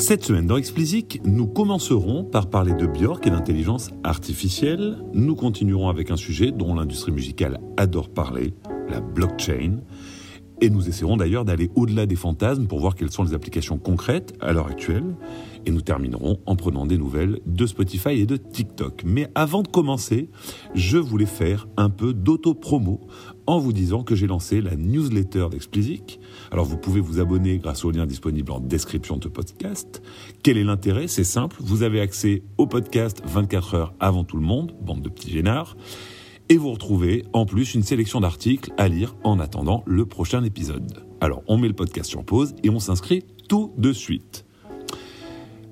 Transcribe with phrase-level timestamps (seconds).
[0.00, 0.58] Cette semaine dans
[1.26, 4.96] nous commencerons par parler de Björk et d'intelligence artificielle.
[5.12, 8.54] Nous continuerons avec un sujet dont l'industrie musicale adore parler,
[8.88, 9.80] la blockchain.
[10.62, 14.34] Et nous essaierons d'ailleurs d'aller au-delà des fantasmes pour voir quelles sont les applications concrètes
[14.40, 15.16] à l'heure actuelle.
[15.66, 19.02] Et nous terminerons en prenant des nouvelles de Spotify et de TikTok.
[19.04, 20.30] Mais avant de commencer,
[20.74, 23.00] je voulais faire un peu d'auto-promo
[23.50, 26.20] en vous disant que j'ai lancé la newsletter d'Explicit.
[26.52, 30.02] Alors vous pouvez vous abonner grâce au lien disponible en description de podcast.
[30.44, 31.08] Quel est l'intérêt?
[31.08, 35.08] C'est simple, vous avez accès au podcast 24 heures avant tout le monde, bande de
[35.08, 35.76] petits gênards.
[36.48, 41.04] Et vous retrouvez en plus une sélection d'articles à lire en attendant le prochain épisode.
[41.20, 44.44] Alors on met le podcast sur pause et on s'inscrit tout de suite.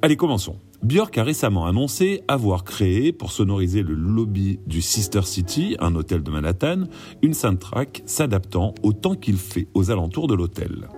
[0.00, 0.58] Allez, commençons.
[0.84, 6.22] Björk a récemment annoncé avoir créé, pour sonoriser le lobby du Sister City, un hôtel
[6.22, 6.84] de Manhattan,
[7.22, 10.88] une soundtrack s'adaptant au temps qu'il fait aux alentours de l'hôtel.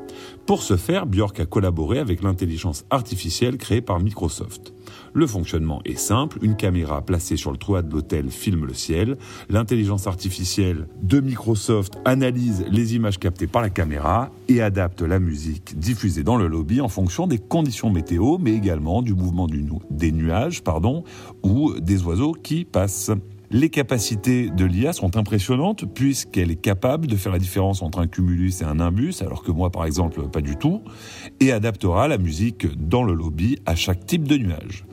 [0.46, 4.72] Pour ce faire, Björk a collaboré avec l'intelligence artificielle créée par Microsoft.
[5.12, 9.16] Le fonctionnement est simple, une caméra placée sur le toit de l'hôtel filme le ciel,
[9.48, 15.78] l'intelligence artificielle de Microsoft analyse les images captées par la caméra et adapte la musique
[15.78, 19.46] diffusée dans le lobby en fonction des conditions météo, mais également du mouvement
[19.90, 20.62] des nuages
[21.42, 23.10] ou des oiseaux qui passent.
[23.50, 28.08] Les capacités de l'IA sont impressionnantes puisqu'elle est capable de faire la différence entre un
[28.08, 30.82] cumulus et un imbus, alors que moi par exemple pas du tout,
[31.38, 34.84] et adaptera la musique dans le lobby à chaque type de nuage.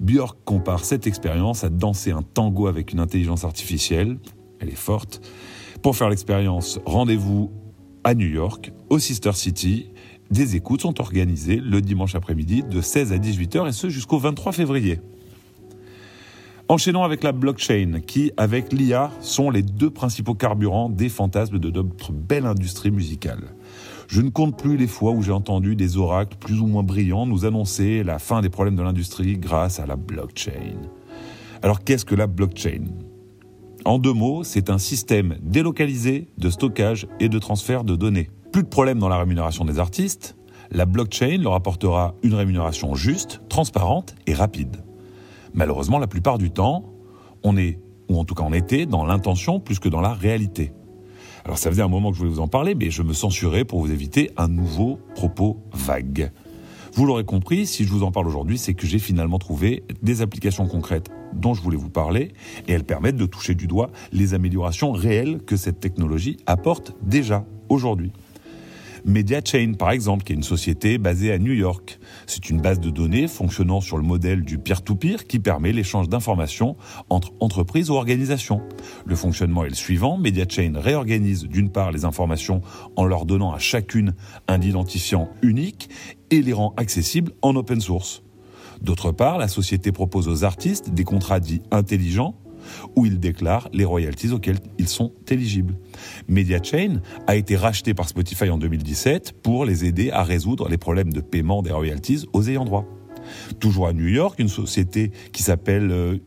[0.00, 4.18] Björk compare cette expérience à danser un tango avec une intelligence artificielle,
[4.60, 5.20] elle est forte.
[5.82, 7.50] Pour faire l'expérience, rendez-vous
[8.04, 9.90] à New York, au Sister City.
[10.30, 14.52] Des écoutes sont organisées le dimanche après-midi de 16 à 18h et ce jusqu'au 23
[14.52, 15.00] février.
[16.70, 21.70] Enchaînons avec la blockchain, qui, avec l'IA, sont les deux principaux carburants des fantasmes de
[21.70, 23.44] notre belle industrie musicale.
[24.06, 27.24] Je ne compte plus les fois où j'ai entendu des oracles plus ou moins brillants
[27.24, 30.76] nous annoncer la fin des problèmes de l'industrie grâce à la blockchain.
[31.62, 32.84] Alors qu'est-ce que la blockchain?
[33.86, 38.28] En deux mots, c'est un système délocalisé de stockage et de transfert de données.
[38.52, 40.36] Plus de problèmes dans la rémunération des artistes,
[40.70, 44.82] la blockchain leur apportera une rémunération juste, transparente et rapide.
[45.54, 46.92] Malheureusement, la plupart du temps,
[47.42, 47.78] on est,
[48.08, 50.72] ou en tout cas on était, dans l'intention plus que dans la réalité.
[51.44, 53.64] Alors ça faisait un moment que je voulais vous en parler, mais je me censurais
[53.64, 56.30] pour vous éviter un nouveau propos vague.
[56.94, 60.20] Vous l'aurez compris, si je vous en parle aujourd'hui, c'est que j'ai finalement trouvé des
[60.20, 62.32] applications concrètes dont je voulais vous parler,
[62.66, 67.44] et elles permettent de toucher du doigt les améliorations réelles que cette technologie apporte déjà
[67.68, 68.12] aujourd'hui.
[69.08, 71.98] MediaChain, par exemple, qui est une société basée à New York.
[72.26, 76.76] C'est une base de données fonctionnant sur le modèle du peer-to-peer qui permet l'échange d'informations
[77.08, 78.60] entre entreprises ou organisations.
[79.06, 80.18] Le fonctionnement est le suivant.
[80.18, 82.60] MediaChain réorganise d'une part les informations
[82.96, 84.14] en leur donnant à chacune
[84.46, 85.88] un identifiant unique
[86.30, 88.22] et les rend accessibles en open source.
[88.82, 92.34] D'autre part, la société propose aux artistes des contrats dits intelligents
[92.96, 95.74] où ils déclarent les royalties auxquelles ils sont éligibles.
[96.28, 101.12] MediaChain a été racheté par Spotify en 2017 pour les aider à résoudre les problèmes
[101.12, 102.86] de paiement des royalties aux ayants droit.
[103.60, 106.20] Toujours à New York, une société qui s'appelle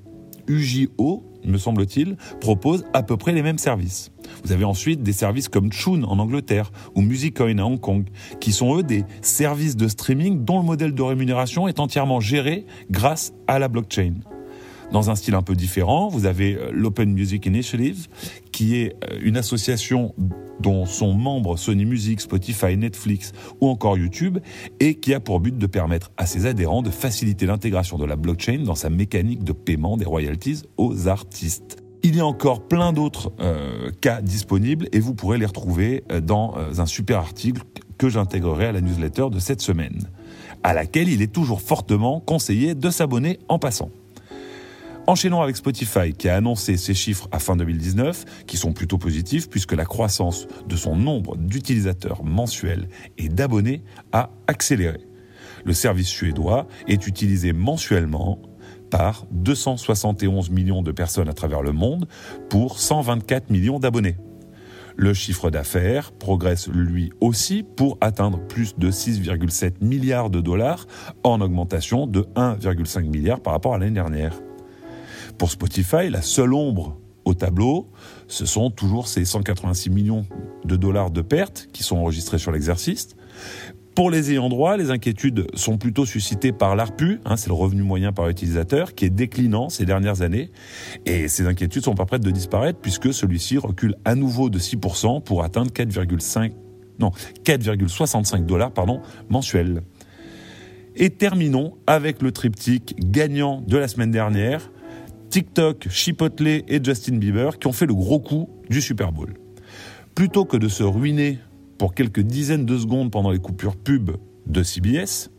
[0.47, 4.11] UJO, euh, me semble-t-il, propose à peu près les mêmes services.
[4.43, 8.07] Vous avez ensuite des services comme Chun en Angleterre ou Musicoin à Hong Kong,
[8.39, 12.65] qui sont eux des services de streaming dont le modèle de rémunération est entièrement géré
[12.89, 14.13] grâce à la blockchain.
[14.91, 18.07] Dans un style un peu différent, vous avez euh, l'Open Music Initiative,
[18.51, 20.13] qui est euh, une association
[20.59, 23.31] dont sont membres Sony Music, Spotify, Netflix
[23.61, 24.39] ou encore YouTube,
[24.81, 28.17] et qui a pour but de permettre à ses adhérents de faciliter l'intégration de la
[28.17, 31.77] blockchain dans sa mécanique de paiement des royalties aux artistes.
[32.03, 36.55] Il y a encore plein d'autres euh, cas disponibles et vous pourrez les retrouver dans
[36.77, 37.61] un super article
[37.97, 39.99] que j'intégrerai à la newsletter de cette semaine,
[40.63, 43.89] à laquelle il est toujours fortement conseillé de s'abonner en passant.
[45.07, 49.49] Enchaînons avec Spotify qui a annoncé ses chiffres à fin 2019 qui sont plutôt positifs
[49.49, 54.99] puisque la croissance de son nombre d'utilisateurs mensuels et d'abonnés a accéléré.
[55.65, 58.39] Le service suédois est utilisé mensuellement
[58.91, 62.07] par 271 millions de personnes à travers le monde
[62.49, 64.17] pour 124 millions d'abonnés.
[64.97, 70.85] Le chiffre d'affaires progresse lui aussi pour atteindre plus de 6,7 milliards de dollars
[71.23, 74.33] en augmentation de 1,5 milliard par rapport à l'année dernière.
[75.37, 77.89] Pour Spotify, la seule ombre au tableau,
[78.27, 80.25] ce sont toujours ces 186 millions
[80.65, 83.15] de dollars de pertes qui sont enregistrés sur l'exercice.
[83.95, 87.83] Pour les ayants droit, les inquiétudes sont plutôt suscitées par l'ARPU, hein, c'est le revenu
[87.83, 90.49] moyen par utilisateur, qui est déclinant ces dernières années.
[91.05, 95.21] Et ces inquiétudes sont pas prêtes de disparaître puisque celui-ci recule à nouveau de 6%
[95.23, 96.53] pour atteindre 4,5,
[96.99, 97.11] non,
[97.43, 98.71] 4,65 dollars,
[99.29, 99.81] mensuels.
[100.95, 104.71] Et terminons avec le triptyque gagnant de la semaine dernière,
[105.31, 109.33] TikTok, Chipotle et Justin Bieber qui ont fait le gros coup du Super Bowl.
[110.13, 111.39] Plutôt que de se ruiner
[111.77, 114.11] pour quelques dizaines de secondes pendant les coupures pub
[114.45, 115.31] de CBS,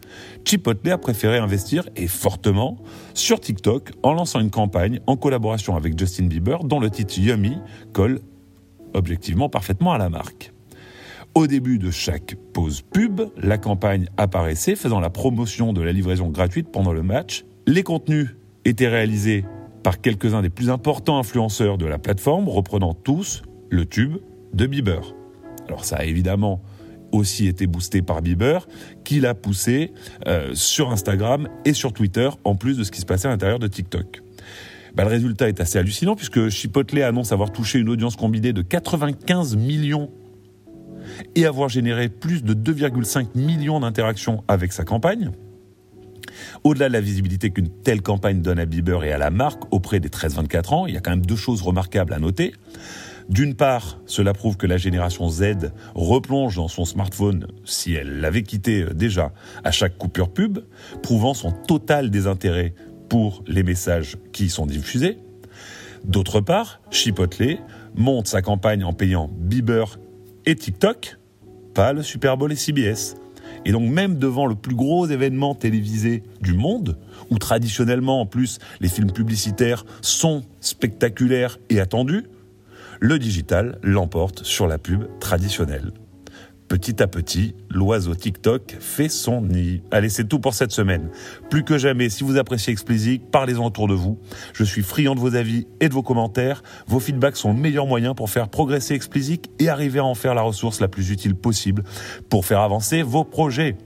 [0.46, 2.78] Chipotle a préféré investir, et fortement,
[3.12, 7.58] sur TikTok en lançant une campagne en collaboration avec Justin Bieber dont le titre Yummy
[7.92, 8.20] colle
[8.94, 10.54] objectivement parfaitement à la marque.
[11.34, 16.28] Au début de chaque pause pub, la campagne apparaissait faisant la promotion de la livraison
[16.28, 17.44] gratuite pendant le match.
[17.66, 19.44] Les contenus étaient réalisés
[19.82, 24.18] par quelques-uns des plus importants influenceurs de la plateforme, reprenant tous le tube
[24.54, 25.14] de Bieber.
[25.68, 26.62] Alors ça a évidemment
[27.12, 28.66] aussi été boosté par Bieber,
[29.04, 29.92] qui l'a poussé
[30.26, 33.58] euh, sur Instagram et sur Twitter, en plus de ce qui se passait à l'intérieur
[33.58, 34.22] de TikTok.
[34.94, 38.62] Bah, le résultat est assez hallucinant puisque Chipotle annonce avoir touché une audience combinée de
[38.62, 40.10] 95 millions
[41.34, 45.30] et avoir généré plus de 2,5 millions d'interactions avec sa campagne.
[46.64, 50.00] Au-delà de la visibilité qu'une telle campagne donne à Bieber et à la marque auprès
[50.00, 52.54] des 13-24 ans, il y a quand même deux choses remarquables à noter.
[53.28, 58.42] D'une part, cela prouve que la génération Z replonge dans son smartphone, si elle l'avait
[58.42, 59.32] quitté déjà,
[59.64, 60.58] à chaque coupure pub,
[61.02, 62.74] prouvant son total désintérêt
[63.08, 65.18] pour les messages qui y sont diffusés.
[66.04, 67.58] D'autre part, Chipotle
[67.94, 69.98] monte sa campagne en payant Bieber
[70.46, 71.18] et TikTok,
[71.74, 73.14] pas le Super Bowl et CBS.
[73.64, 76.98] Et donc même devant le plus gros événement télévisé du monde,
[77.30, 82.24] où traditionnellement en plus les films publicitaires sont spectaculaires et attendus,
[83.00, 85.92] le digital l'emporte sur la pub traditionnelle.
[86.72, 89.82] Petit à petit, l'oiseau TikTok fait son nid.
[89.90, 91.10] Allez, c'est tout pour cette semaine.
[91.50, 94.18] Plus que jamais, si vous appréciez Explicit, parlez-en autour de vous.
[94.54, 96.62] Je suis friand de vos avis et de vos commentaires.
[96.86, 100.34] Vos feedbacks sont le meilleur moyen pour faire progresser Explicit et arriver à en faire
[100.34, 101.84] la ressource la plus utile possible
[102.30, 103.76] pour faire avancer vos projets.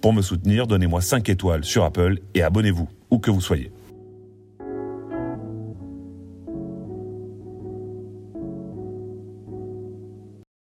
[0.00, 3.70] Pour me soutenir, donnez-moi 5 étoiles sur Apple et abonnez-vous, où que vous soyez.